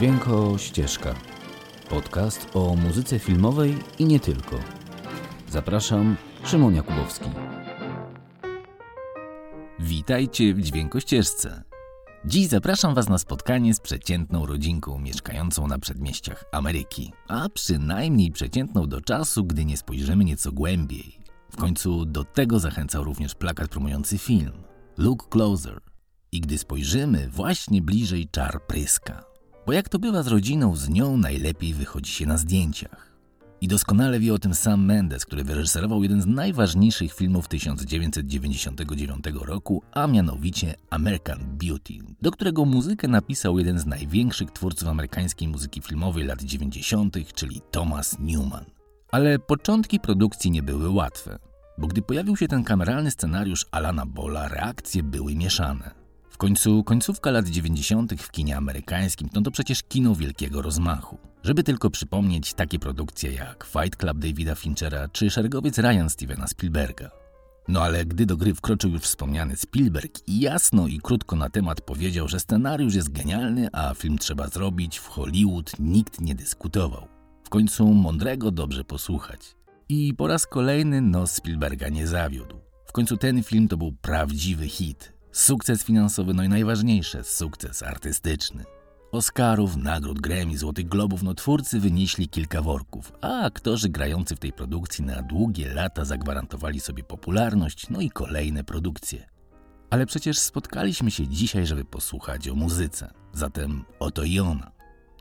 Dźwięko 0.00 0.58
Ścieżka. 0.58 1.14
Podcast 1.88 2.48
o 2.54 2.76
muzyce 2.76 3.18
filmowej 3.18 3.78
i 3.98 4.04
nie 4.04 4.20
tylko. 4.20 4.58
Zapraszam, 5.48 6.16
Szymon 6.44 6.74
Jakubowski. 6.74 7.30
Witajcie 9.78 10.54
w 10.54 10.60
Dźwięko 10.60 11.00
Ścieżce. 11.00 11.62
Dziś 12.24 12.48
zapraszam 12.48 12.94
Was 12.94 13.08
na 13.08 13.18
spotkanie 13.18 13.74
z 13.74 13.80
przeciętną 13.80 14.46
rodzinką 14.46 14.98
mieszkającą 14.98 15.66
na 15.66 15.78
przedmieściach 15.78 16.44
Ameryki, 16.52 17.12
a 17.28 17.48
przynajmniej 17.48 18.32
przeciętną 18.32 18.86
do 18.86 19.00
czasu, 19.00 19.44
gdy 19.44 19.64
nie 19.64 19.76
spojrzymy 19.76 20.24
nieco 20.24 20.52
głębiej. 20.52 21.18
W 21.52 21.56
końcu 21.56 22.04
do 22.04 22.24
tego 22.24 22.58
zachęcał 22.58 23.04
również 23.04 23.34
plakat 23.34 23.68
promujący 23.68 24.18
film 24.18 24.52
Look 24.98 25.28
Closer. 25.28 25.80
I 26.32 26.40
gdy 26.40 26.58
spojrzymy 26.58 27.28
właśnie 27.28 27.82
bliżej 27.82 28.28
czar 28.32 28.66
pryska. 28.66 29.29
Bo 29.66 29.72
jak 29.72 29.88
to 29.88 29.98
bywa 29.98 30.22
z 30.22 30.26
rodziną, 30.26 30.76
z 30.76 30.88
nią 30.88 31.16
najlepiej 31.16 31.74
wychodzi 31.74 32.12
się 32.12 32.26
na 32.26 32.38
zdjęciach. 32.38 33.10
I 33.60 33.68
doskonale 33.68 34.20
wie 34.20 34.34
o 34.34 34.38
tym 34.38 34.54
sam 34.54 34.84
Mendes, 34.84 35.26
który 35.26 35.44
wyreżyserował 35.44 36.02
jeden 36.02 36.22
z 36.22 36.26
najważniejszych 36.26 37.14
filmów 37.14 37.48
1999 37.48 39.24
roku, 39.40 39.82
a 39.92 40.06
mianowicie 40.06 40.74
American 40.90 41.38
Beauty, 41.42 41.94
do 42.22 42.30
którego 42.30 42.64
muzykę 42.64 43.08
napisał 43.08 43.58
jeden 43.58 43.78
z 43.78 43.86
największych 43.86 44.50
twórców 44.50 44.88
amerykańskiej 44.88 45.48
muzyki 45.48 45.82
filmowej 45.82 46.24
lat 46.24 46.42
90., 46.42 47.16
czyli 47.34 47.60
Thomas 47.70 48.16
Newman. 48.18 48.64
Ale 49.12 49.38
początki 49.38 50.00
produkcji 50.00 50.50
nie 50.50 50.62
były 50.62 50.90
łatwe, 50.90 51.38
bo 51.78 51.86
gdy 51.86 52.02
pojawił 52.02 52.36
się 52.36 52.48
ten 52.48 52.64
kameralny 52.64 53.10
scenariusz 53.10 53.66
Alana 53.70 54.06
Bola, 54.06 54.48
reakcje 54.48 55.02
były 55.02 55.34
mieszane. 55.34 55.99
Końcu 56.40 56.84
końcówka 56.84 57.30
lat 57.30 57.48
90. 57.48 58.22
w 58.22 58.30
kinie 58.30 58.56
amerykańskim 58.56 59.28
no 59.34 59.42
to 59.42 59.50
przecież 59.50 59.82
kino 59.82 60.14
wielkiego 60.14 60.62
rozmachu. 60.62 61.18
Żeby 61.42 61.62
tylko 61.62 61.90
przypomnieć 61.90 62.54
takie 62.54 62.78
produkcje 62.78 63.32
jak 63.32 63.64
Fight 63.64 63.96
Club 63.96 64.18
Davida 64.18 64.54
Finchera 64.54 65.08
czy 65.08 65.30
Szeregowiec 65.30 65.78
Ryan 65.78 66.10
Stevena 66.10 66.46
Spielberga. 66.46 67.10
No 67.68 67.82
ale 67.82 68.04
gdy 68.04 68.26
do 68.26 68.36
gry 68.36 68.54
wkroczył 68.54 68.90
już 68.90 69.02
wspomniany 69.02 69.56
Spielberg 69.56 70.28
i 70.28 70.40
jasno 70.40 70.86
i 70.86 70.98
krótko 70.98 71.36
na 71.36 71.50
temat 71.50 71.80
powiedział, 71.80 72.28
że 72.28 72.40
scenariusz 72.40 72.94
jest 72.94 73.12
genialny, 73.12 73.68
a 73.72 73.94
film 73.94 74.18
trzeba 74.18 74.48
zrobić, 74.48 74.98
w 74.98 75.06
Hollywood 75.06 75.72
nikt 75.78 76.20
nie 76.20 76.34
dyskutował. 76.34 77.08
W 77.44 77.48
końcu 77.48 77.86
mądrego 77.86 78.50
dobrze 78.50 78.84
posłuchać. 78.84 79.56
I 79.88 80.14
po 80.14 80.26
raz 80.26 80.46
kolejny 80.46 81.00
nos 81.00 81.32
Spielberga 81.32 81.88
nie 81.88 82.06
zawiódł. 82.06 82.56
W 82.86 82.92
końcu 82.92 83.16
ten 83.16 83.42
film 83.42 83.68
to 83.68 83.76
był 83.76 83.92
prawdziwy 83.92 84.68
hit. 84.68 85.19
Sukces 85.32 85.84
finansowy, 85.84 86.34
no 86.34 86.44
i 86.44 86.48
najważniejsze, 86.48 87.24
sukces 87.24 87.82
artystyczny. 87.82 88.64
Oscarów, 89.12 89.76
nagród 89.76 90.20
Grammy, 90.20 90.58
Złotych 90.58 90.88
Globów, 90.88 91.22
no 91.22 91.34
twórcy 91.34 91.80
wynieśli 91.80 92.28
kilka 92.28 92.62
worków, 92.62 93.12
a 93.20 93.42
aktorzy 93.42 93.88
grający 93.88 94.36
w 94.36 94.38
tej 94.38 94.52
produkcji 94.52 95.04
na 95.04 95.22
długie 95.22 95.74
lata 95.74 96.04
zagwarantowali 96.04 96.80
sobie 96.80 97.04
popularność, 97.04 97.90
no 97.90 98.00
i 98.00 98.10
kolejne 98.10 98.64
produkcje. 98.64 99.28
Ale 99.90 100.06
przecież 100.06 100.38
spotkaliśmy 100.38 101.10
się 101.10 101.28
dzisiaj, 101.28 101.66
żeby 101.66 101.84
posłuchać 101.84 102.48
o 102.48 102.54
muzyce. 102.54 103.12
Zatem 103.32 103.84
oto 103.98 104.24
i 104.24 104.40
ona. 104.40 104.70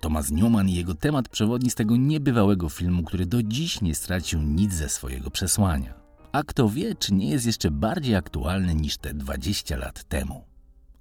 Thomas 0.02 0.32
Newman 0.32 0.70
i 0.70 0.74
jego 0.74 0.96
temat 0.96 1.30
przewodni 1.30 1.70
z 1.70 1.76
tego 1.76 1.96
niebywałego 1.96 2.70
filmu, 2.70 3.04
który 3.04 3.26
do 3.26 3.44
dziś 3.44 3.82
nie 3.82 3.96
stracił 3.96 4.42
nic 4.42 4.74
ze 4.74 4.90
swojego 4.90 5.32
przesłania. 5.32 5.99
A 6.32 6.44
kto 6.44 6.70
wie, 6.70 6.96
czy 6.96 7.14
nie 7.14 7.30
jest 7.30 7.46
jeszcze 7.46 7.72
bardziej 7.72 8.16
aktualny 8.16 8.76
niż 8.76 8.98
te 8.98 9.14
20 9.14 9.78
lat 9.78 10.04
temu. 10.04 10.44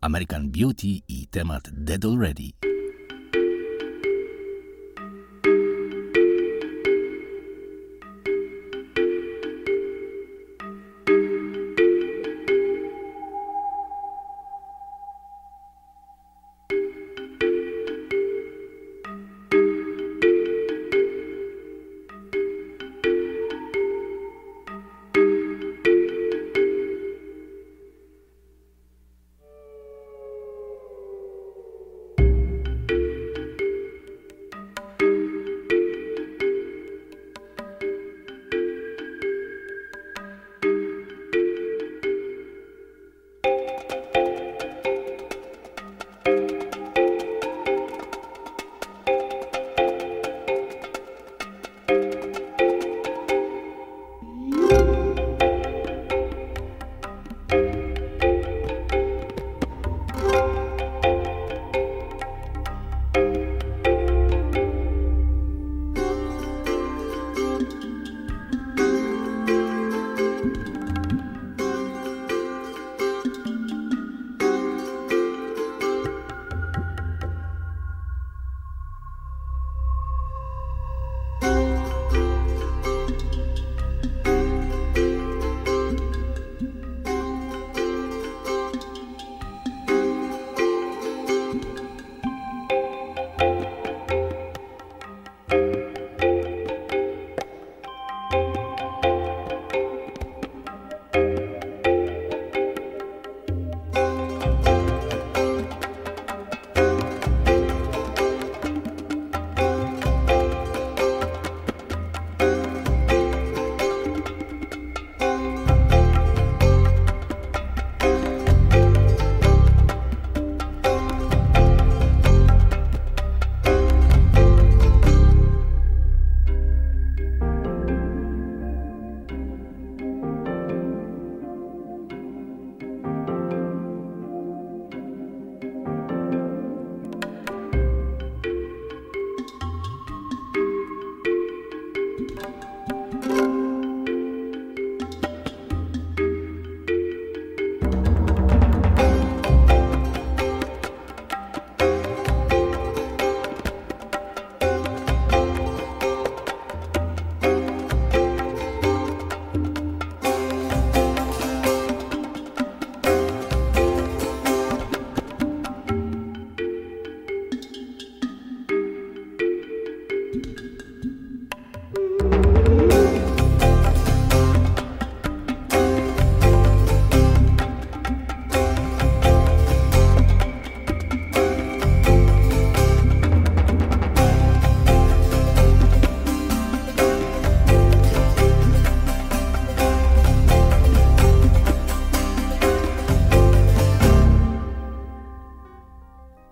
American 0.01 0.51
Beauty 0.51 0.87
i 1.09 1.27
temat 1.31 1.71
Dead 1.73 2.05
Already. 2.05 2.51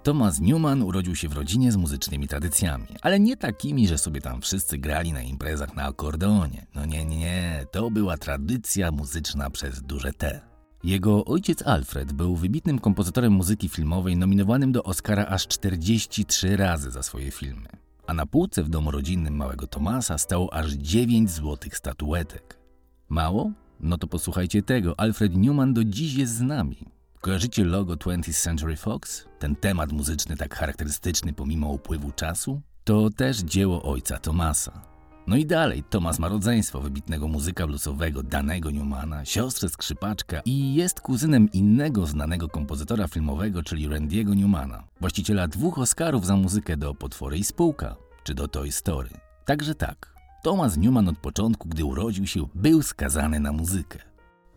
Thomas 0.07 0.41
Newman 0.41 0.83
urodził 0.83 1.15
się 1.15 1.29
w 1.29 1.33
rodzinie 1.33 1.73
z 1.73 1.77
muzycznymi 1.77 2.29
tradycjami, 2.29 2.87
ale 3.03 3.21
nie 3.21 3.37
takimi, 3.37 3.89
że 3.89 3.99
sobie 3.99 4.21
tam 4.21 4.41
wszyscy 4.41 4.79
grali 4.79 5.13
na 5.13 5.23
imprezach 5.23 5.77
na 5.77 5.85
akordeonie. 5.85 6.67
No 6.75 6.87
nie, 6.87 7.05
nie, 7.05 7.19
nie, 7.19 7.67
to 7.71 7.91
była 7.91 8.17
tradycja 8.17 8.93
muzyczna 8.93 9.51
przez 9.51 9.83
duże 9.83 10.13
T. 10.13 10.41
Jego 10.85 11.25
ojciec 11.25 11.63
Alfred 11.63 12.13
był 12.13 12.37
wybitnym 12.37 12.79
kompozytorem 12.79 13.33
muzyki 13.33 13.69
filmowej 13.69 14.17
nominowanym 14.17 14.73
do 14.73 14.83
Oscara 14.83 15.27
aż 15.27 15.49
43 15.49 16.57
razy 16.57 16.91
za 16.91 17.03
swoje 17.03 17.31
filmy. 17.31 17.69
A 18.07 18.15
na 18.15 18.27
półce 18.27 18.63
w 18.63 18.69
domu 18.69 18.91
rodzinnym 18.91 19.37
małego 19.37 19.67
Tomasa 19.67 20.19
stało 20.19 20.55
aż 20.55 20.73
9 20.73 21.31
złotych 21.31 21.77
statuetek. 21.77 22.59
Mało? 23.09 23.53
No 23.81 23.99
to 23.99 24.07
posłuchajcie 24.07 24.63
tego. 24.63 25.01
Alfred 25.01 25.37
Newman 25.37 25.75
do 25.75 25.85
dziś 25.85 26.15
jest 26.15 26.35
z 26.35 26.41
nami. 26.41 26.96
Kojarzycie 27.21 27.65
logo 27.65 27.95
20th 27.95 28.43
Century 28.43 28.77
Fox? 28.77 29.25
Ten 29.39 29.57
temat 29.57 29.93
muzyczny 29.93 30.37
tak 30.37 30.55
charakterystyczny 30.55 31.33
pomimo 31.33 31.69
upływu 31.69 32.13
czasu? 32.13 32.61
To 32.85 33.11
też 33.11 33.39
dzieło 33.39 33.83
ojca 33.83 34.19
Tomasa. 34.19 34.83
No 35.27 35.37
i 35.37 35.47
dalej, 35.47 35.85
Tomas 35.91 36.19
ma 36.19 36.29
rodzeństwo 36.29 36.81
wybitnego 36.81 37.29
muzyka 37.29 37.67
bluesowego 37.67 38.23
Danego 38.23 38.71
Newmana, 38.71 39.25
siostrę 39.25 39.69
skrzypaczka 39.69 40.41
i 40.45 40.75
jest 40.75 41.01
kuzynem 41.01 41.53
innego 41.53 42.07
znanego 42.07 42.49
kompozytora 42.49 43.09
filmowego, 43.09 43.63
czyli 43.63 43.89
Randy'ego 43.89 44.37
Newmana, 44.37 44.85
właściciela 45.01 45.49
dwóch 45.49 45.79
Oscarów 45.79 46.27
za 46.27 46.37
muzykę 46.37 46.77
do 46.77 46.95
Potwory 46.95 47.39
i 47.39 47.45
Spółka, 47.45 47.97
czy 48.25 48.35
do 48.35 48.49
Toy 48.49 48.73
Story. 48.73 49.11
Także 49.45 49.75
tak, 49.75 50.15
Thomas 50.43 50.77
Newman 50.77 51.09
od 51.09 51.19
początku, 51.19 51.69
gdy 51.69 51.85
urodził 51.85 52.27
się, 52.27 52.47
był 52.55 52.83
skazany 52.83 53.41
na 53.41 53.53
muzykę. 53.53 54.06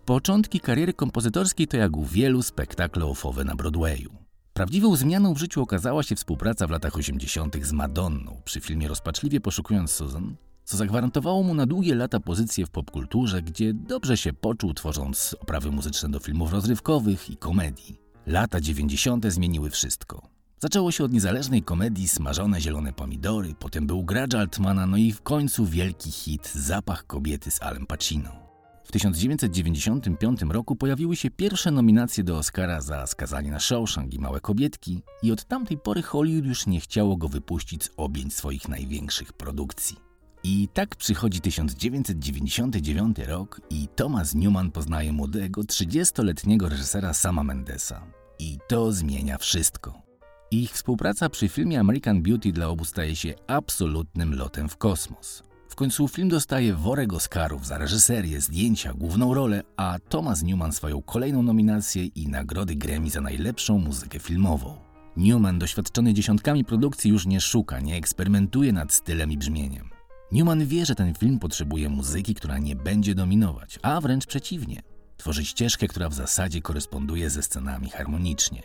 Początki 0.09 0.59
kariery 0.59 0.93
kompozytorskiej 0.93 1.67
to 1.67 1.77
jak 1.77 1.97
u 1.97 2.05
wielu 2.05 2.43
spektakle 2.43 3.05
ofowe 3.05 3.43
na 3.43 3.55
Broadwayu. 3.55 4.09
Prawdziwą 4.53 4.95
zmianą 4.95 5.33
w 5.33 5.37
życiu 5.37 5.61
okazała 5.61 6.03
się 6.03 6.15
współpraca 6.15 6.67
w 6.67 6.69
latach 6.69 6.95
80. 6.95 7.65
z 7.65 7.71
Madonną 7.71 8.41
przy 8.45 8.61
filmie 8.61 8.87
Rozpaczliwie 8.87 9.41
poszukując 9.41 9.91
Susan, 9.91 10.35
co 10.63 10.77
zagwarantowało 10.77 11.43
mu 11.43 11.53
na 11.53 11.65
długie 11.65 11.95
lata 11.95 12.19
pozycję 12.19 12.65
w 12.65 12.69
popkulturze, 12.69 13.41
gdzie 13.41 13.73
dobrze 13.73 14.17
się 14.17 14.33
poczuł 14.33 14.73
tworząc 14.73 15.35
oprawy 15.39 15.71
muzyczne 15.71 16.09
do 16.09 16.19
filmów 16.19 16.53
rozrywkowych 16.53 17.29
i 17.29 17.37
komedii. 17.37 17.99
Lata 18.27 18.61
90. 18.61 19.25
zmieniły 19.25 19.69
wszystko. 19.69 20.29
Zaczęło 20.59 20.91
się 20.91 21.03
od 21.03 21.11
niezależnej 21.11 21.63
komedii 21.63 22.07
Smażone 22.07 22.61
zielone 22.61 22.93
pomidory, 22.93 23.55
potem 23.59 23.87
był 23.87 24.03
gracz 24.03 24.33
Altmana, 24.33 24.85
no 24.85 24.97
i 24.97 25.11
w 25.11 25.21
końcu 25.21 25.65
wielki 25.65 26.11
hit 26.11 26.51
Zapach 26.55 27.07
kobiety 27.07 27.51
z 27.51 27.61
Alem 27.61 27.85
Pacino. 27.85 28.48
W 28.89 28.91
1995 28.91 30.41
roku 30.41 30.75
pojawiły 30.75 31.15
się 31.15 31.31
pierwsze 31.31 31.71
nominacje 31.71 32.23
do 32.23 32.37
Oscara 32.37 32.81
za 32.81 33.07
skazanie 33.07 33.51
na 33.51 33.59
Shawshank 33.59 34.13
i 34.13 34.19
Małe 34.19 34.39
Kobietki 34.39 35.01
i 35.23 35.31
od 35.31 35.45
tamtej 35.45 35.77
pory 35.77 36.01
Hollywood 36.01 36.45
już 36.45 36.67
nie 36.67 36.79
chciało 36.79 37.17
go 37.17 37.27
wypuścić 37.27 37.83
z 37.83 37.89
objęć 37.97 38.33
swoich 38.33 38.69
największych 38.69 39.33
produkcji. 39.33 39.97
I 40.43 40.67
tak 40.73 40.95
przychodzi 40.95 41.41
1999 41.41 43.17
rok 43.19 43.61
i 43.69 43.87
Thomas 43.95 44.35
Newman 44.35 44.71
poznaje 44.71 45.13
młodego, 45.13 45.61
30-letniego 45.61 46.69
reżysera 46.69 47.13
Sama 47.13 47.43
Mendesa. 47.43 48.05
I 48.39 48.57
to 48.67 48.91
zmienia 48.91 49.37
wszystko. 49.37 50.01
Ich 50.51 50.71
współpraca 50.71 51.29
przy 51.29 51.49
filmie 51.49 51.79
American 51.79 52.21
Beauty 52.21 52.51
dla 52.51 52.67
obu 52.67 52.85
staje 52.85 53.15
się 53.15 53.33
absolutnym 53.47 54.35
lotem 54.35 54.69
w 54.69 54.77
kosmos. 54.77 55.48
W 55.69 55.75
końcu 55.75 56.07
film 56.07 56.29
dostaje 56.29 56.73
worek 56.73 57.13
Oscarów 57.13 57.67
za 57.67 57.77
reżyserię, 57.77 58.41
zdjęcia, 58.41 58.93
główną 58.93 59.33
rolę, 59.33 59.63
a 59.77 59.97
Thomas 60.09 60.43
Newman 60.43 60.71
swoją 60.71 61.01
kolejną 61.01 61.43
nominację 61.43 62.05
i 62.05 62.27
nagrody 62.27 62.75
Grammy 62.75 63.09
za 63.09 63.21
najlepszą 63.21 63.77
muzykę 63.77 64.19
filmową. 64.19 64.77
Newman, 65.17 65.59
doświadczony 65.59 66.13
dziesiątkami 66.13 66.65
produkcji, 66.65 67.11
już 67.11 67.25
nie 67.25 67.41
szuka, 67.41 67.79
nie 67.79 67.95
eksperymentuje 67.95 68.73
nad 68.73 68.93
stylem 68.93 69.31
i 69.31 69.37
brzmieniem. 69.37 69.89
Newman 70.31 70.65
wie, 70.65 70.85
że 70.85 70.95
ten 70.95 71.13
film 71.15 71.39
potrzebuje 71.39 71.89
muzyki, 71.89 72.35
która 72.35 72.57
nie 72.57 72.75
będzie 72.75 73.15
dominować, 73.15 73.79
a 73.81 74.01
wręcz 74.01 74.25
przeciwnie. 74.25 74.81
Tworzy 75.17 75.45
ścieżkę, 75.45 75.87
która 75.87 76.09
w 76.09 76.13
zasadzie 76.13 76.61
koresponduje 76.61 77.29
ze 77.29 77.43
scenami 77.43 77.89
harmonicznie. 77.89 78.63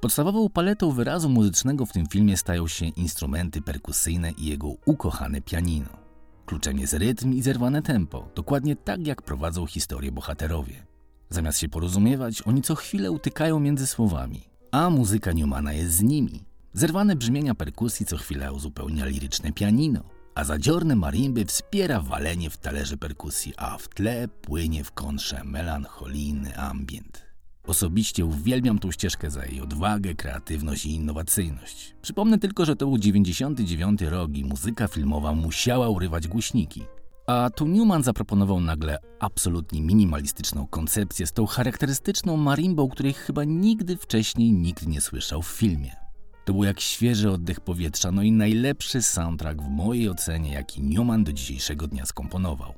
Podstawową 0.00 0.48
paletą 0.48 0.90
wyrazu 0.90 1.28
muzycznego 1.28 1.86
w 1.86 1.92
tym 1.92 2.06
filmie 2.06 2.36
stają 2.36 2.68
się 2.68 2.86
instrumenty 2.86 3.62
perkusyjne 3.62 4.30
i 4.30 4.46
jego 4.46 4.68
ukochane 4.84 5.40
pianino. 5.40 6.01
Kluczem 6.46 6.78
jest 6.78 6.92
rytm 6.92 7.32
i 7.32 7.42
zerwane 7.42 7.82
tempo, 7.82 8.28
dokładnie 8.34 8.76
tak 8.76 9.06
jak 9.06 9.22
prowadzą 9.22 9.66
historię 9.66 10.12
bohaterowie. 10.12 10.86
Zamiast 11.30 11.58
się 11.58 11.68
porozumiewać, 11.68 12.42
oni 12.42 12.62
co 12.62 12.74
chwilę 12.74 13.10
utykają 13.10 13.60
między 13.60 13.86
słowami, 13.86 14.40
a 14.70 14.90
muzyka 14.90 15.32
Newmana 15.32 15.72
jest 15.72 15.94
z 15.94 16.02
nimi. 16.02 16.44
Zerwane 16.72 17.16
brzmienia 17.16 17.54
perkusji 17.54 18.06
co 18.06 18.16
chwilę 18.16 18.52
uzupełnia 18.52 19.06
liryczne 19.06 19.52
pianino, 19.52 20.00
a 20.34 20.44
zadziorne 20.44 20.96
marimby 20.96 21.44
wspiera 21.44 22.00
walenie 22.00 22.50
w 22.50 22.56
talerze 22.56 22.96
perkusji, 22.96 23.52
a 23.56 23.78
w 23.78 23.88
tle 23.88 24.28
płynie 24.28 24.84
w 24.84 24.92
kontrze 24.92 25.44
melancholijny 25.44 26.58
ambient. 26.58 27.31
Osobiście 27.66 28.26
uwielbiam 28.26 28.78
tą 28.78 28.90
ścieżkę 28.90 29.30
za 29.30 29.46
jej 29.46 29.60
odwagę, 29.60 30.14
kreatywność 30.14 30.86
i 30.86 30.94
innowacyjność. 30.94 31.94
Przypomnę 32.02 32.38
tylko, 32.38 32.64
że 32.64 32.76
to 32.76 32.86
był 32.86 32.98
99 32.98 34.00
rok 34.02 34.36
i 34.36 34.44
muzyka 34.44 34.88
filmowa 34.88 35.32
musiała 35.32 35.88
urywać 35.88 36.28
głośniki. 36.28 36.82
A 37.26 37.50
tu 37.56 37.66
Newman 37.66 38.02
zaproponował 38.02 38.60
nagle 38.60 38.98
absolutnie 39.20 39.82
minimalistyczną 39.82 40.66
koncepcję 40.66 41.26
z 41.26 41.32
tą 41.32 41.46
charakterystyczną 41.46 42.36
marimbą, 42.36 42.88
której 42.88 43.12
chyba 43.12 43.44
nigdy 43.44 43.96
wcześniej 43.96 44.52
nikt 44.52 44.86
nie 44.86 45.00
słyszał 45.00 45.42
w 45.42 45.48
filmie. 45.48 45.96
To 46.44 46.52
był 46.52 46.64
jak 46.64 46.80
świeży 46.80 47.30
oddech 47.30 47.60
powietrza, 47.60 48.12
no 48.12 48.22
i 48.22 48.32
najlepszy 48.32 49.02
soundtrack 49.02 49.62
w 49.62 49.68
mojej 49.68 50.08
ocenie, 50.08 50.52
jaki 50.52 50.82
Newman 50.82 51.24
do 51.24 51.32
dzisiejszego 51.32 51.86
dnia 51.86 52.06
skomponował. 52.06 52.74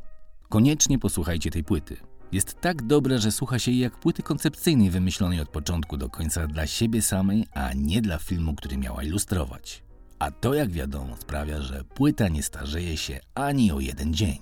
Koniecznie 0.48 0.98
posłuchajcie 0.98 1.50
tej 1.50 1.64
płyty. 1.64 1.96
Jest 2.32 2.60
tak 2.60 2.82
dobra, 2.82 3.18
że 3.18 3.32
słucha 3.32 3.58
się 3.58 3.70
jej 3.70 3.80
jak 3.80 3.98
płyty 3.98 4.22
koncepcyjnej 4.22 4.90
wymyślonej 4.90 5.40
od 5.40 5.48
początku 5.48 5.96
do 5.96 6.08
końca 6.08 6.46
dla 6.46 6.66
siebie 6.66 7.02
samej, 7.02 7.46
a 7.54 7.72
nie 7.72 8.02
dla 8.02 8.18
filmu, 8.18 8.54
który 8.54 8.76
miała 8.76 9.02
ilustrować. 9.02 9.84
A 10.18 10.30
to, 10.30 10.54
jak 10.54 10.70
wiadomo, 10.70 11.16
sprawia, 11.16 11.62
że 11.62 11.84
płyta 11.84 12.28
nie 12.28 12.42
starzeje 12.42 12.96
się 12.96 13.20
ani 13.34 13.72
o 13.72 13.80
jeden 13.80 14.14
dzień. 14.14 14.38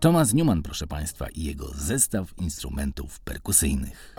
Thomas 0.00 0.34
Newman, 0.34 0.62
proszę 0.62 0.86
Państwa, 0.86 1.28
i 1.28 1.44
jego 1.44 1.68
zestaw 1.74 2.38
instrumentów 2.38 3.20
perkusyjnych. 3.20 4.16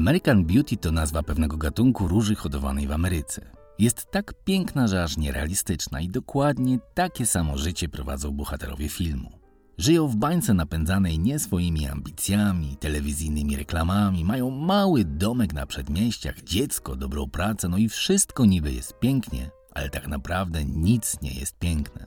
American 0.00 0.44
Beauty 0.44 0.76
to 0.76 0.92
nazwa 0.92 1.22
pewnego 1.22 1.56
gatunku 1.56 2.08
róży 2.08 2.34
hodowanej 2.34 2.86
w 2.86 2.92
Ameryce. 2.92 3.50
Jest 3.78 4.10
tak 4.10 4.34
piękna, 4.44 4.88
że 4.88 5.02
aż 5.02 5.16
nierealistyczna 5.16 6.00
i 6.00 6.08
dokładnie 6.08 6.78
takie 6.94 7.26
samo 7.26 7.58
życie 7.58 7.88
prowadzą 7.88 8.30
bohaterowie 8.30 8.88
filmu. 8.88 9.38
Żyją 9.78 10.08
w 10.08 10.16
bańce 10.16 10.54
napędzanej 10.54 11.18
nie 11.18 11.38
swoimi 11.38 11.86
ambicjami, 11.86 12.76
telewizyjnymi 12.76 13.56
reklamami, 13.56 14.24
mają 14.24 14.50
mały 14.50 15.04
domek 15.04 15.54
na 15.54 15.66
przedmieściach, 15.66 16.42
dziecko, 16.42 16.96
dobrą 16.96 17.30
pracę, 17.30 17.68
no 17.68 17.76
i 17.76 17.88
wszystko 17.88 18.44
niby 18.44 18.72
jest 18.72 18.98
pięknie, 18.98 19.50
ale 19.74 19.90
tak 19.90 20.08
naprawdę 20.08 20.64
nic 20.64 21.16
nie 21.22 21.32
jest 21.32 21.58
piękne. 21.58 22.06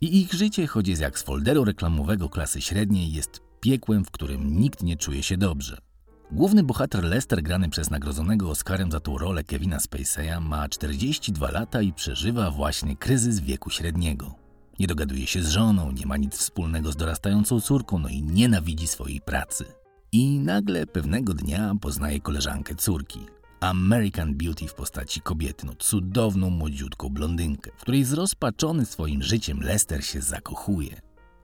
I 0.00 0.20
ich 0.20 0.32
życie, 0.32 0.66
choć 0.66 0.88
jest 0.88 1.02
jak 1.02 1.18
z 1.18 1.22
folderu 1.22 1.64
reklamowego 1.64 2.28
klasy 2.28 2.60
średniej, 2.60 3.12
jest 3.12 3.40
piekłem, 3.60 4.04
w 4.04 4.10
którym 4.10 4.60
nikt 4.60 4.82
nie 4.82 4.96
czuje 4.96 5.22
się 5.22 5.36
dobrze. 5.36 5.89
Główny 6.32 6.62
bohater 6.62 7.04
Lester, 7.04 7.42
grany 7.42 7.68
przez 7.68 7.90
nagrodzonego 7.90 8.50
Oscarem 8.50 8.90
za 8.90 9.00
tą 9.00 9.18
rolę 9.18 9.44
Kevina 9.44 9.78
Spacey'a, 9.78 10.40
ma 10.40 10.68
42 10.68 11.50
lata 11.50 11.82
i 11.82 11.92
przeżywa 11.92 12.50
właśnie 12.50 12.96
kryzys 12.96 13.40
wieku 13.40 13.70
średniego. 13.70 14.34
Nie 14.78 14.86
dogaduje 14.86 15.26
się 15.26 15.42
z 15.42 15.48
żoną, 15.48 15.92
nie 15.92 16.06
ma 16.06 16.16
nic 16.16 16.36
wspólnego 16.36 16.92
z 16.92 16.96
dorastającą 16.96 17.60
córką, 17.60 17.98
no 17.98 18.08
i 18.08 18.22
nienawidzi 18.22 18.86
swojej 18.86 19.20
pracy. 19.20 19.64
I 20.12 20.38
nagle 20.38 20.86
pewnego 20.86 21.34
dnia 21.34 21.74
poznaje 21.80 22.20
koleżankę 22.20 22.74
córki, 22.74 23.20
American 23.60 24.34
Beauty 24.34 24.66
w 24.66 24.74
postaci 24.74 25.20
kobiety, 25.20 25.66
no 25.66 25.72
cudowną, 25.78 26.50
młodziutką 26.50 27.08
blondynkę, 27.08 27.70
w 27.76 27.80
której 27.80 28.04
zrozpaczony 28.04 28.86
swoim 28.86 29.22
życiem 29.22 29.60
Lester 29.60 30.04
się 30.04 30.20
zakochuje. 30.20 31.00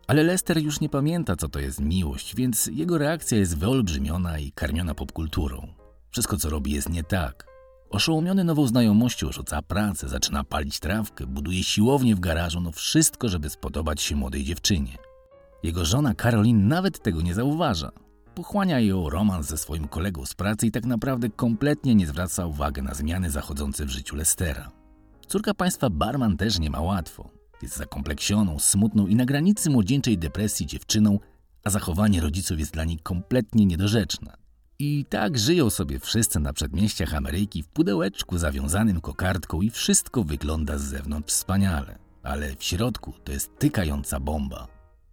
Ale 0.06 0.22
Lester 0.22 0.58
już 0.58 0.80
nie 0.80 0.88
pamięta, 0.88 1.36
co 1.36 1.48
to 1.48 1.58
jest 1.58 1.80
miłość, 1.80 2.34
więc 2.36 2.66
jego 2.72 2.98
reakcja 2.98 3.38
jest 3.38 3.58
wyolbrzymiona 3.58 4.38
i 4.38 4.52
karmiona 4.52 4.94
popkulturą. 4.94 5.68
Wszystko, 6.10 6.36
co 6.36 6.50
robi, 6.50 6.72
jest 6.72 6.88
nie 6.88 7.04
tak. 7.04 7.46
Oszołomiony 7.90 8.44
nową 8.44 8.66
znajomością 8.66 9.32
rzuca 9.32 9.62
pracę, 9.62 10.08
zaczyna 10.08 10.44
palić 10.44 10.80
trawkę, 10.80 11.26
buduje 11.26 11.64
siłownię 11.64 12.16
w 12.16 12.20
garażu, 12.20 12.60
no 12.60 12.72
wszystko, 12.72 13.28
żeby 13.28 13.50
spodobać 13.50 14.02
się 14.02 14.16
młodej 14.16 14.44
dziewczynie. 14.44 14.98
Jego 15.62 15.84
żona 15.84 16.14
Caroline 16.14 16.68
nawet 16.68 17.02
tego 17.02 17.22
nie 17.22 17.34
zauważa. 17.34 17.90
Pochłania 18.34 18.80
ją 18.80 19.10
romans 19.10 19.46
ze 19.46 19.58
swoim 19.58 19.88
kolegą 19.88 20.26
z 20.26 20.34
pracy 20.34 20.66
i 20.66 20.70
tak 20.70 20.84
naprawdę 20.84 21.30
kompletnie 21.30 21.94
nie 21.94 22.06
zwraca 22.06 22.46
uwagi 22.46 22.82
na 22.82 22.94
zmiany 22.94 23.30
zachodzące 23.30 23.86
w 23.86 23.90
życiu 23.90 24.16
Lestera. 24.16 24.70
Córka 25.26 25.54
państwa 25.54 25.90
Barman 25.90 26.36
też 26.36 26.58
nie 26.58 26.70
ma 26.70 26.80
łatwo. 26.80 27.35
Jest 27.62 27.76
zakompleksioną, 27.76 28.58
smutną 28.58 29.06
i 29.06 29.14
na 29.14 29.25
granicy 29.25 29.70
młodzieńczej 29.70 30.18
depresji 30.18 30.66
dziewczyną, 30.66 31.18
a 31.64 31.70
zachowanie 31.70 32.20
rodziców 32.20 32.58
jest 32.58 32.72
dla 32.72 32.84
niej 32.84 32.98
kompletnie 32.98 33.66
niedorzeczne. 33.66 34.36
I 34.78 35.04
tak 35.08 35.38
żyją 35.38 35.70
sobie 35.70 35.98
wszyscy 35.98 36.40
na 36.40 36.52
przedmieściach 36.52 37.14
Ameryki 37.14 37.62
w 37.62 37.68
pudełeczku 37.68 38.38
zawiązanym 38.38 39.00
kokardką 39.00 39.62
i 39.62 39.70
wszystko 39.70 40.25
wygląda 40.25 40.78
z 40.78 40.82
zewnątrz 40.82 41.32
wspaniale, 41.32 41.98
ale 42.22 42.56
w 42.56 42.64
środku 42.64 43.12
to 43.25 43.32
jest 43.32 43.58
tykająca 43.58 44.20
bomba. 44.20 44.68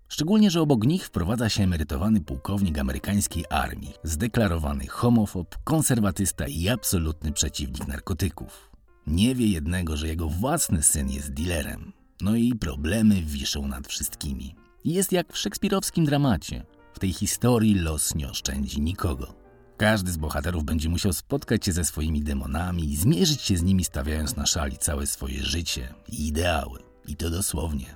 Szczególnie, 0.08 0.52
że 0.52 0.62
obok 0.62 0.86
nich 0.86 1.06
wprowadza 1.06 1.50
się 1.50 1.64
emerytowany 1.64 2.22
pułkownik 2.22 2.78
amerykańskiej 2.78 3.46
armii, 3.50 3.94
zdeklarowany 4.04 4.88
homofob, 4.88 5.58
konserwatysta 5.64 6.48
i 6.48 6.70
absolutny 6.70 7.32
przeciwnik 7.32 7.88
narkotyków. 7.88 8.72
Nie 9.08 9.36
wie 9.36 9.48
jednego, 9.48 9.98
że 9.98 10.08
jego 10.08 10.30
własny 10.30 10.84
syn 10.84 11.10
jest 11.10 11.34
dealerem. 11.34 11.94
No 12.24 12.36
i 12.36 12.56
problemy 12.56 13.22
wiszą 13.22 13.68
nad 13.68 13.88
wszystkimi. 13.88 14.56
Jest 14.86 15.12
jak 15.12 15.34
w 15.34 15.38
szekspirowskim 15.38 16.06
dramacie. 16.06 16.66
W 16.94 17.00
tej 17.00 17.14
historii 17.14 17.76
los 17.76 18.16
nie 18.16 18.30
oszczędzi 18.30 18.82
nikogo. 18.82 19.34
Każdy 19.78 20.12
z 20.12 20.18
bohaterów 20.18 20.64
będzie 20.64 20.90
musiał 20.90 21.14
spotkać 21.14 21.66
się 21.66 21.72
ze 21.72 21.86
swoimi 21.86 22.22
demonami 22.22 22.92
i 22.92 22.96
zmierzyć 22.96 23.42
się 23.42 23.58
z 23.58 23.64
nimi, 23.64 23.84
stawiając 23.84 24.36
na 24.36 24.46
szali 24.46 24.78
całe 24.78 25.08
swoje 25.08 25.44
życie 25.44 25.94
i 26.10 26.28
ideały. 26.28 26.80
I 27.08 27.16
to 27.16 27.30
dosłownie. 27.30 27.96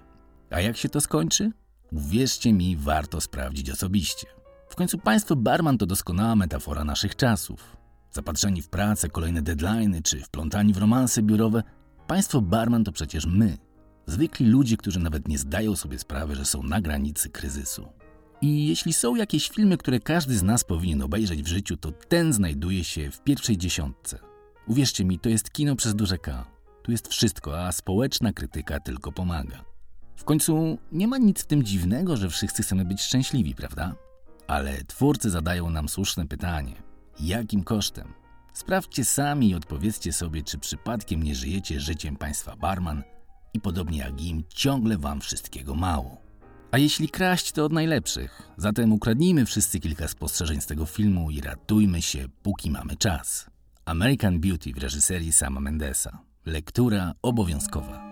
A 0.50 0.62
jak 0.62 0.78
się 0.78 0.90
to 0.90 1.02
skończy? 1.02 1.52
Uwierzcie 1.92 2.54
mi, 2.54 2.78
warto 2.78 3.22
sprawdzić 3.22 3.70
osobiście. 3.70 4.28
W 4.70 4.76
końcu 4.76 4.98
państwo 4.98 5.36
barman 5.36 5.78
to 5.78 5.86
doskonała 5.86 6.36
metafora 6.36 6.84
naszych 6.84 7.16
czasów. 7.16 7.78
Zapatrzeni 8.12 8.62
w 8.62 8.70
pracę, 8.70 9.10
kolejne 9.10 9.42
deadlines 9.42 10.02
czy 10.04 10.20
wplątani 10.20 10.74
w 10.74 10.78
romanse 10.78 11.22
biurowe, 11.22 11.64
państwo 12.08 12.42
barman 12.42 12.84
to 12.84 12.92
przecież 12.92 13.26
my. 13.26 13.67
Zwykli 14.08 14.46
ludzie, 14.46 14.78
którzy 14.78 15.00
nawet 15.00 15.28
nie 15.28 15.38
zdają 15.38 15.76
sobie 15.76 16.00
sprawy, 16.00 16.36
że 16.36 16.46
są 16.46 16.64
na 16.64 16.82
granicy 16.82 17.30
kryzysu. 17.30 17.88
I 18.42 18.68
jeśli 18.68 18.94
są 18.94 19.16
jakieś 19.16 19.50
filmy, 19.50 19.78
które 19.78 20.00
każdy 20.00 20.38
z 20.38 20.44
nas 20.44 20.64
powinien 20.64 21.02
obejrzeć 21.02 21.44
w 21.44 21.48
życiu, 21.48 21.78
to 21.78 21.92
ten 21.92 22.34
znajduje 22.34 22.84
się 22.84 23.12
w 23.12 23.24
pierwszej 23.24 23.58
dziesiątce. 23.58 24.20
Uwierzcie 24.68 25.06
mi, 25.06 25.20
to 25.20 25.30
jest 25.30 25.52
kino 25.52 25.76
przez 25.76 25.96
duże 25.96 26.18
K. 26.18 26.46
Tu 26.84 26.92
jest 26.92 27.08
wszystko, 27.08 27.66
a 27.66 27.72
społeczna 27.72 28.34
krytyka 28.34 28.80
tylko 28.80 29.12
pomaga. 29.12 29.66
W 30.16 30.24
końcu 30.24 30.78
nie 30.92 31.08
ma 31.08 31.18
nic 31.18 31.44
w 31.44 31.48
tym 31.48 31.64
dziwnego, 31.64 32.18
że 32.18 32.30
wszyscy 32.30 32.64
chcemy 32.64 32.86
być 32.86 33.02
szczęśliwi, 33.02 33.56
prawda? 33.56 33.96
Ale 34.48 34.84
twórcy 34.84 35.30
zadają 35.30 35.70
nam 35.70 35.90
słuszne 35.90 36.28
pytanie: 36.28 36.74
jakim 37.20 37.64
kosztem? 37.64 38.14
Sprawdźcie 38.54 39.06
sami 39.06 39.50
i 39.50 39.56
odpowiedzcie 39.56 40.14
sobie, 40.14 40.44
czy 40.44 40.58
przypadkiem 40.58 41.24
nie 41.24 41.36
żyjecie 41.36 41.80
życiem 41.80 42.16
państwa 42.16 42.56
barman 42.56 43.04
i 43.58 43.62
podobnie 43.62 43.98
jak 43.98 44.22
im, 44.22 44.44
ciągle 44.50 44.98
wam 44.98 45.22
wszystkiego 45.22 45.76
mało. 45.76 46.22
A 46.72 46.78
jeśli 46.78 47.10
kraść, 47.10 47.52
to 47.52 47.66
od 47.66 47.72
najlepszych. 47.72 48.42
Zatem 48.58 48.94
ukradnijmy 48.94 49.46
wszyscy 49.46 49.80
kilka 49.80 50.08
spostrzeżeń 50.08 50.62
z 50.62 50.66
tego 50.66 50.86
filmu 50.86 51.32
i 51.32 51.42
ratujmy 51.42 52.02
się, 52.02 52.26
póki 52.44 52.72
mamy 52.72 52.96
czas. 52.96 53.50
American 53.86 54.40
Beauty 54.40 54.74
w 54.74 54.78
reżyserii 54.78 55.34
Sama 55.34 55.60
Mendesa. 55.60 56.20
Lektura 56.46 57.14
obowiązkowa. 57.22 58.08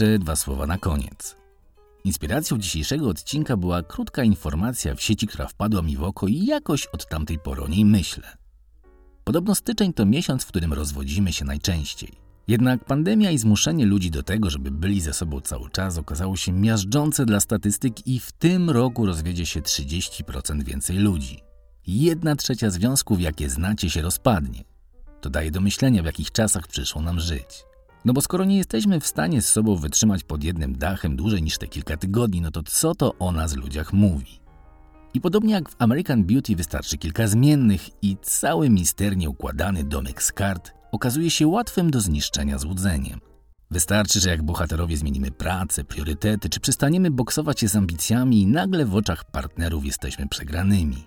Jeszcze 0.00 0.18
dwa 0.18 0.36
słowa 0.36 0.66
na 0.66 0.78
koniec. 0.78 1.36
Inspiracją 2.04 2.58
dzisiejszego 2.58 3.08
odcinka 3.08 3.56
była 3.56 3.82
krótka 3.82 4.24
informacja 4.24 4.94
w 4.94 5.02
sieci, 5.02 5.26
która 5.26 5.46
wpadła 5.46 5.82
mi 5.82 5.96
w 5.96 6.02
oko 6.02 6.26
i 6.26 6.44
jakoś 6.44 6.86
od 6.86 7.08
tamtej 7.08 7.38
pory 7.38 7.62
o 7.62 7.68
niej 7.68 7.84
myślę. 7.84 8.36
Podobno 9.24 9.54
styczeń 9.54 9.92
to 9.92 10.06
miesiąc, 10.06 10.44
w 10.44 10.46
którym 10.46 10.72
rozwodzimy 10.72 11.32
się 11.32 11.44
najczęściej. 11.44 12.12
Jednak 12.48 12.84
pandemia 12.84 13.30
i 13.30 13.38
zmuszenie 13.38 13.86
ludzi 13.86 14.10
do 14.10 14.22
tego, 14.22 14.50
żeby 14.50 14.70
byli 14.70 15.00
ze 15.00 15.12
sobą 15.12 15.40
cały 15.40 15.70
czas, 15.70 15.98
okazało 15.98 16.36
się 16.36 16.52
miażdżące 16.52 17.26
dla 17.26 17.40
statystyk 17.40 18.06
i 18.06 18.20
w 18.20 18.32
tym 18.32 18.70
roku 18.70 19.06
rozwiedzie 19.06 19.46
się 19.46 19.60
30% 19.60 20.62
więcej 20.62 20.96
ludzi. 20.96 21.40
Jedna 21.86 22.36
trzecia 22.36 22.70
związków, 22.70 23.20
jakie 23.20 23.50
znacie, 23.50 23.90
się 23.90 24.02
rozpadnie. 24.02 24.64
To 25.20 25.30
daje 25.30 25.50
do 25.50 25.60
myślenia, 25.60 26.02
w 26.02 26.06
jakich 26.06 26.30
czasach 26.30 26.68
przyszło 26.68 27.02
nam 27.02 27.20
żyć. 27.20 27.69
No 28.04 28.12
bo 28.12 28.20
skoro 28.20 28.44
nie 28.44 28.56
jesteśmy 28.56 29.00
w 29.00 29.06
stanie 29.06 29.42
z 29.42 29.48
sobą 29.48 29.76
wytrzymać 29.76 30.24
pod 30.24 30.44
jednym 30.44 30.78
dachem 30.78 31.16
dłużej 31.16 31.42
niż 31.42 31.58
te 31.58 31.68
kilka 31.68 31.96
tygodni, 31.96 32.40
no 32.40 32.50
to 32.50 32.62
co 32.62 32.94
to 32.94 33.14
o 33.18 33.32
nas 33.32 33.56
ludziach 33.56 33.92
mówi? 33.92 34.40
I 35.14 35.20
podobnie 35.20 35.54
jak 35.54 35.68
w 35.68 35.76
American 35.78 36.24
Beauty 36.24 36.56
wystarczy 36.56 36.98
kilka 36.98 37.26
zmiennych 37.26 38.02
i 38.02 38.16
cały 38.22 38.70
misternie 38.70 39.30
układany 39.30 39.84
domek 39.84 40.22
z 40.22 40.32
kart 40.32 40.72
okazuje 40.92 41.30
się 41.30 41.46
łatwym 41.46 41.90
do 41.90 42.00
zniszczenia 42.00 42.58
złudzeniem. 42.58 43.20
Wystarczy, 43.70 44.20
że 44.20 44.30
jak 44.30 44.42
bohaterowie 44.42 44.96
zmienimy 44.96 45.30
pracę, 45.30 45.84
priorytety, 45.84 46.48
czy 46.48 46.60
przestaniemy 46.60 47.10
boksować 47.10 47.60
się 47.60 47.68
z 47.68 47.76
ambicjami 47.76 48.42
i 48.42 48.46
nagle 48.46 48.86
w 48.86 48.94
oczach 48.94 49.24
partnerów 49.24 49.84
jesteśmy 49.84 50.28
przegranymi. 50.28 51.04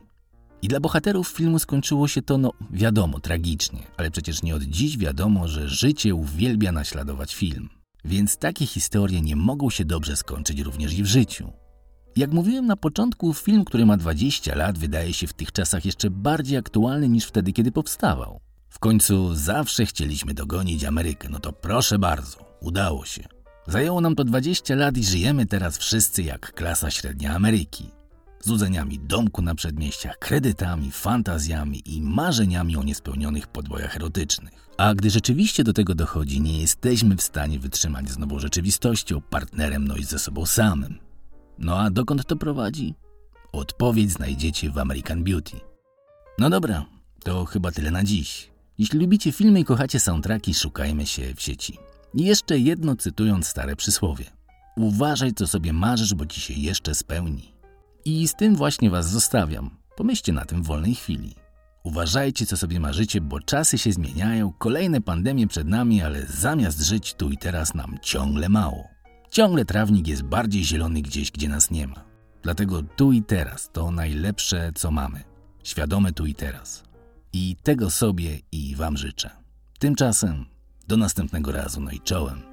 I 0.63 0.67
dla 0.67 0.79
bohaterów 0.79 1.27
filmu 1.27 1.59
skończyło 1.59 2.07
się 2.07 2.21
to, 2.21 2.37
no 2.37 2.51
wiadomo, 2.71 3.19
tragicznie, 3.19 3.79
ale 3.97 4.11
przecież 4.11 4.43
nie 4.43 4.55
od 4.55 4.63
dziś 4.63 4.97
wiadomo, 4.97 5.47
że 5.47 5.69
życie 5.69 6.15
uwielbia 6.15 6.71
naśladować 6.71 7.35
film. 7.35 7.69
Więc 8.05 8.37
takie 8.37 8.65
historie 8.65 9.21
nie 9.21 9.35
mogą 9.35 9.69
się 9.69 9.85
dobrze 9.85 10.15
skończyć 10.15 10.59
również 10.59 10.93
i 10.93 11.03
w 11.03 11.05
życiu. 11.05 11.51
Jak 12.15 12.31
mówiłem 12.31 12.65
na 12.65 12.75
początku, 12.75 13.33
film, 13.33 13.65
który 13.65 13.85
ma 13.85 13.97
20 13.97 14.55
lat, 14.55 14.77
wydaje 14.77 15.13
się 15.13 15.27
w 15.27 15.33
tych 15.33 15.51
czasach 15.51 15.85
jeszcze 15.85 16.09
bardziej 16.09 16.57
aktualny 16.57 17.09
niż 17.09 17.25
wtedy, 17.25 17.53
kiedy 17.53 17.71
powstawał. 17.71 18.39
W 18.69 18.79
końcu 18.79 19.35
zawsze 19.35 19.85
chcieliśmy 19.85 20.33
dogonić 20.33 20.83
Amerykę, 20.83 21.29
no 21.29 21.39
to 21.39 21.53
proszę 21.53 21.99
bardzo, 21.99 22.57
udało 22.61 23.05
się. 23.05 23.23
Zajęło 23.67 24.01
nam 24.01 24.15
to 24.15 24.23
20 24.23 24.75
lat 24.75 24.97
i 24.97 25.03
żyjemy 25.03 25.45
teraz 25.45 25.77
wszyscy 25.77 26.23
jak 26.23 26.53
klasa 26.53 26.91
średnia 26.91 27.35
Ameryki 27.35 28.02
złudzeniami 28.43 28.99
domku 28.99 29.41
na 29.41 29.55
przedmieściach, 29.55 30.19
kredytami, 30.19 30.91
fantazjami 30.91 31.81
i 31.85 32.01
marzeniami 32.01 32.77
o 32.77 32.83
niespełnionych 32.83 33.47
podbojach 33.47 33.95
erotycznych. 33.95 34.69
A 34.77 34.93
gdy 34.93 35.09
rzeczywiście 35.09 35.63
do 35.63 35.73
tego 35.73 35.95
dochodzi, 35.95 36.41
nie 36.41 36.61
jesteśmy 36.61 37.15
w 37.15 37.21
stanie 37.21 37.59
wytrzymać 37.59 38.09
z 38.09 38.17
nową 38.17 38.39
rzeczywistością, 38.39 39.21
partnerem, 39.21 39.87
no 39.87 39.95
i 39.95 40.03
ze 40.03 40.19
sobą 40.19 40.45
samym. 40.45 40.99
No 41.57 41.79
a 41.79 41.89
dokąd 41.89 42.25
to 42.25 42.35
prowadzi? 42.35 42.95
Odpowiedź 43.51 44.11
znajdziecie 44.11 44.69
w 44.69 44.77
American 44.77 45.23
Beauty. 45.23 45.59
No 46.39 46.49
dobra, 46.49 46.85
to 47.23 47.45
chyba 47.45 47.71
tyle 47.71 47.91
na 47.91 48.03
dziś. 48.03 48.51
Jeśli 48.77 48.99
lubicie 48.99 49.31
filmy 49.31 49.59
i 49.59 49.65
kochacie 49.65 49.99
soundtracki, 49.99 50.53
szukajmy 50.53 51.05
się 51.05 51.33
w 51.35 51.41
sieci. 51.41 51.77
I 52.13 52.25
jeszcze 52.25 52.59
jedno 52.59 52.95
cytując 52.95 53.47
stare 53.47 53.75
przysłowie. 53.75 54.25
Uważaj, 54.77 55.33
co 55.33 55.47
sobie 55.47 55.73
marzysz, 55.73 56.13
bo 56.13 56.25
ci 56.25 56.41
się 56.41 56.53
jeszcze 56.53 56.95
spełni. 56.95 57.52
I 58.05 58.27
z 58.27 58.35
tym 58.35 58.55
właśnie 58.55 58.89
Was 58.89 59.09
zostawiam. 59.09 59.69
Pomyślcie 59.95 60.33
na 60.33 60.45
tym 60.45 60.63
w 60.63 60.67
wolnej 60.67 60.95
chwili. 60.95 61.35
Uważajcie, 61.83 62.45
co 62.45 62.57
sobie 62.57 62.79
marzycie, 62.79 63.21
bo 63.21 63.39
czasy 63.39 63.77
się 63.77 63.91
zmieniają, 63.91 64.53
kolejne 64.57 65.01
pandemie 65.01 65.47
przed 65.47 65.67
nami, 65.67 66.01
ale 66.01 66.25
zamiast 66.25 66.81
żyć 66.81 67.13
tu 67.13 67.29
i 67.29 67.37
teraz 67.37 67.73
nam 67.73 67.97
ciągle 68.01 68.49
mało. 68.49 68.87
Ciągle 69.29 69.65
trawnik 69.65 70.07
jest 70.07 70.23
bardziej 70.23 70.63
zielony 70.63 71.01
gdzieś, 71.01 71.31
gdzie 71.31 71.49
nas 71.49 71.71
nie 71.71 71.87
ma. 71.87 72.03
Dlatego 72.41 72.83
tu 72.83 73.11
i 73.11 73.23
teraz 73.23 73.69
to 73.73 73.91
najlepsze, 73.91 74.71
co 74.75 74.91
mamy. 74.91 75.23
Świadome 75.63 76.11
tu 76.11 76.25
i 76.25 76.35
teraz. 76.35 76.83
I 77.33 77.55
tego 77.63 77.89
sobie 77.89 78.39
i 78.51 78.75
Wam 78.75 78.97
życzę. 78.97 79.29
Tymczasem 79.79 80.45
do 80.87 80.97
następnego 80.97 81.51
razu, 81.51 81.81
no 81.81 81.91
i 81.91 81.99
czołem. 81.99 82.52